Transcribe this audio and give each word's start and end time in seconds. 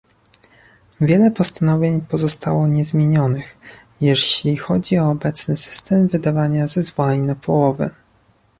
Wiele 1.01 1.31
postanowień 1.31 2.01
pozostało 2.01 2.67
niezmienionych, 2.67 3.57
jeśli 4.01 4.57
chodzi 4.57 4.97
o 4.99 5.09
obecny 5.09 5.55
system 5.57 6.07
wydawania 6.07 6.67
zezwoleń 6.67 7.21
na 7.21 7.35
połowy 7.35 7.89